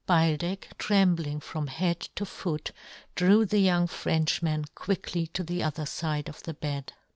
Beildech, 0.07 0.75
trembling 0.79 1.41
from 1.41 1.67
head 1.67 1.99
to 2.15 2.25
foot, 2.25 2.71
drew 3.13 3.45
the 3.45 3.59
young 3.59 3.85
Frenchman 3.85 4.65
quickly 4.73 5.27
to 5.27 5.43
the 5.43 5.61
other 5.61 5.85
fide 5.85 6.27
of 6.27 6.41
the 6.41 6.55
bed. 6.55 6.93